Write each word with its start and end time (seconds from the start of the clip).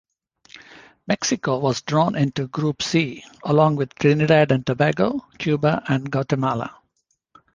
Mexico 1.05 1.59
was 1.59 1.83
drawn 1.83 2.15
into 2.15 2.47
Group 2.47 2.81
C 2.81 3.23
along 3.43 3.75
with 3.75 3.93
Triniad 3.93 4.49
and 4.49 4.65
Tobago, 4.65 5.27
Cuba 5.37 5.83
and 5.87 6.09
Guatemala. 6.11 6.75